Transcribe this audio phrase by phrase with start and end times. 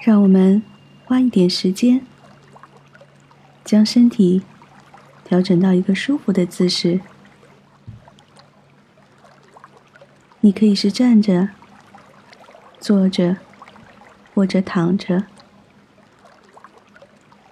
[0.00, 0.62] 让我们
[1.04, 2.06] 花一点时间，
[3.64, 4.42] 将身体
[5.24, 7.00] 调整到一个舒服的姿势。
[10.40, 11.48] 你可以是站着、
[12.78, 13.38] 坐着，
[14.32, 15.24] 或者躺着，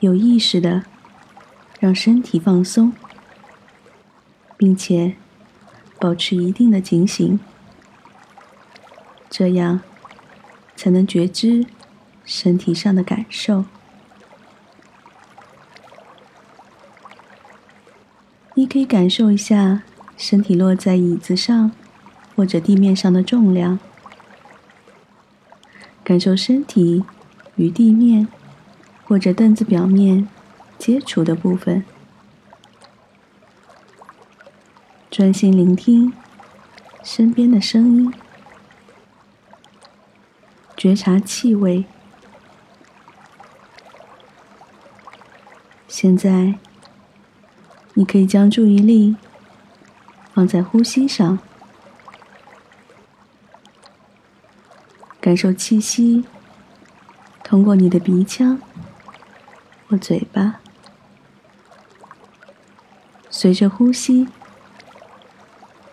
[0.00, 0.84] 有意识的
[1.78, 2.94] 让身体放松，
[4.56, 5.14] 并且
[6.00, 7.38] 保持一定的警醒，
[9.28, 9.82] 这样
[10.74, 11.66] 才能觉知。
[12.32, 13.64] 身体上的感受，
[18.54, 19.82] 你可以感受一下
[20.16, 21.72] 身体落在椅子上
[22.36, 23.80] 或者地面上的重量，
[26.04, 27.04] 感受身体
[27.56, 28.28] 与地面
[29.04, 30.28] 或者凳子表面
[30.78, 31.84] 接触的部分，
[35.10, 36.12] 专心聆听
[37.02, 38.14] 身边的声音，
[40.76, 41.84] 觉察气味。
[45.92, 46.54] 现在，
[47.94, 49.16] 你可以将注意力
[50.32, 51.40] 放在呼吸上，
[55.20, 56.24] 感受气息
[57.42, 58.62] 通过你的鼻腔
[59.88, 60.60] 或嘴巴，
[63.28, 64.28] 随着呼吸，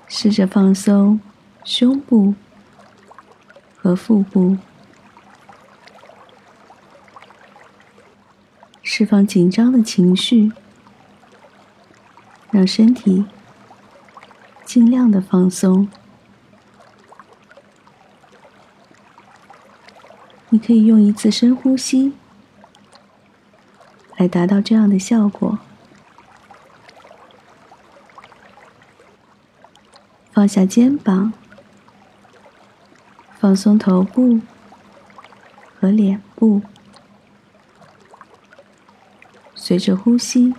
[0.07, 1.19] 试着放松
[1.65, 2.35] 胸部
[3.75, 4.57] 和腹部。
[8.97, 10.51] 释放紧张的情绪，
[12.49, 13.25] 让身体
[14.65, 15.87] 尽量的放松。
[20.49, 22.13] 你可以用一次深呼吸
[24.15, 25.59] 来达到这样的效果。
[30.31, 31.33] 放下肩膀，
[33.37, 34.39] 放松头部
[35.79, 36.63] 和脸部。
[39.67, 40.55] 随着呼吸，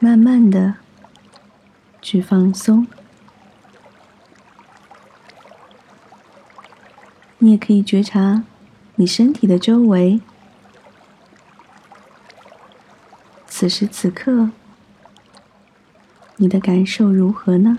[0.00, 0.74] 慢慢的
[2.02, 2.84] 去放松。
[7.38, 8.42] 你也可以觉察
[8.96, 10.20] 你身体的周围，
[13.46, 14.50] 此时此刻，
[16.38, 17.78] 你的感受如何呢？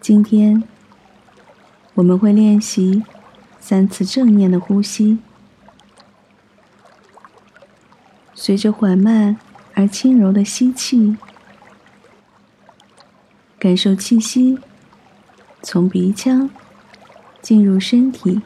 [0.00, 0.62] 今天
[1.92, 3.04] 我们会练习。
[3.68, 5.18] 三次正念的呼吸，
[8.32, 9.38] 随着缓慢
[9.74, 11.18] 而轻柔的吸气，
[13.58, 14.58] 感受气息
[15.60, 16.48] 从鼻腔
[17.42, 18.40] 进入身体，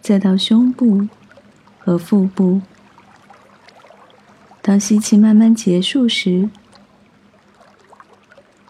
[0.00, 1.08] 再到胸部
[1.80, 2.62] 和腹部。
[4.60, 6.48] 当吸气慢慢结束时，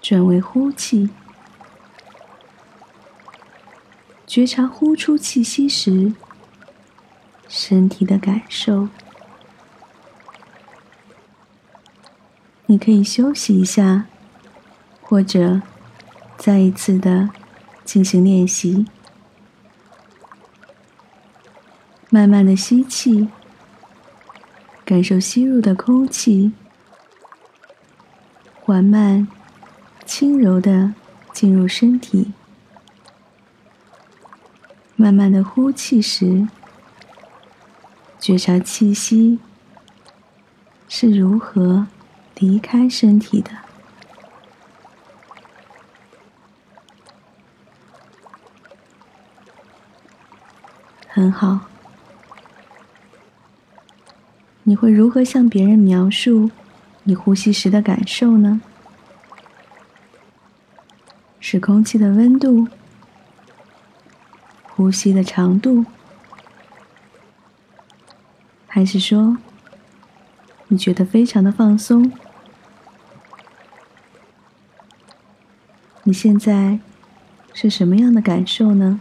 [0.00, 1.10] 转为呼气。
[4.32, 6.14] 觉察呼出气息时
[7.48, 8.88] 身体的感受。
[12.64, 14.06] 你可以休息一下，
[15.02, 15.60] 或者
[16.38, 17.28] 再一次的
[17.84, 18.86] 进行练习。
[22.08, 23.28] 慢慢的吸气，
[24.82, 26.52] 感受吸入的空气，
[28.62, 29.28] 缓慢、
[30.06, 30.94] 轻柔的
[31.34, 32.32] 进入身体。
[35.02, 36.46] 慢慢的呼气时，
[38.20, 39.40] 觉察气息
[40.88, 41.88] 是如何
[42.36, 43.50] 离开身体的。
[51.08, 51.62] 很好，
[54.62, 56.52] 你会如何向别人描述
[57.02, 58.60] 你呼吸时的感受呢？
[61.40, 62.68] 是空气的温度。
[64.74, 65.84] 呼吸的长度，
[68.66, 69.36] 还是说
[70.68, 72.10] 你觉得非常的放松？
[76.04, 76.80] 你现在
[77.52, 79.00] 是什么样的感受呢？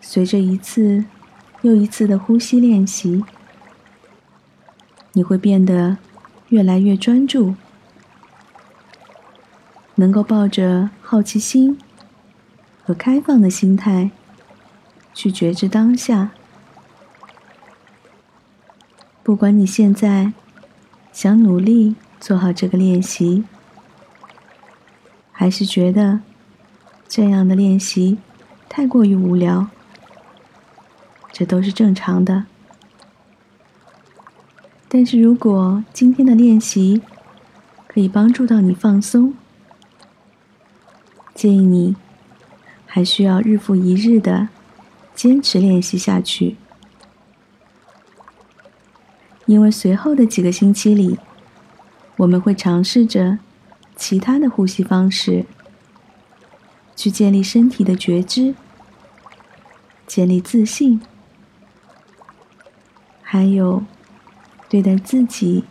[0.00, 1.06] 随着一次
[1.62, 3.24] 又一次的呼吸练习，
[5.14, 5.96] 你会变得
[6.50, 7.54] 越来越专注。
[10.00, 11.78] 能够抱着好奇心
[12.82, 14.10] 和开放的心态
[15.12, 16.30] 去觉知当下。
[19.22, 20.32] 不管你现在
[21.12, 23.44] 想努力做好这个练习，
[25.30, 26.20] 还是觉得
[27.06, 28.16] 这样的练习
[28.70, 29.68] 太过于无聊，
[31.30, 32.46] 这都是正常的。
[34.88, 37.02] 但是如果今天的练习
[37.86, 39.34] 可以帮助到你放松。
[41.40, 41.96] 建议你
[42.84, 44.50] 还需要日复一日的
[45.14, 46.56] 坚持练习下去，
[49.46, 51.18] 因为随后的几个星期里，
[52.18, 53.38] 我们会尝试着
[53.96, 55.46] 其他的呼吸方式，
[56.94, 58.54] 去建立身体的觉知，
[60.06, 61.00] 建立自信，
[63.22, 63.82] 还有
[64.68, 65.64] 对待自己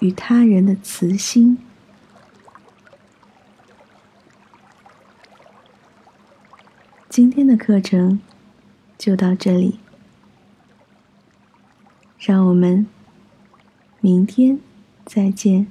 [0.00, 1.56] 与他人的慈心。
[7.16, 8.20] 今天的课程
[8.98, 9.78] 就到这里，
[12.18, 12.86] 让我们
[14.02, 14.60] 明天
[15.06, 15.66] 再见。